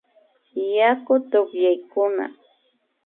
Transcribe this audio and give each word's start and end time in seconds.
Yaku 0.77 1.13
tukyaykuna 1.31 2.25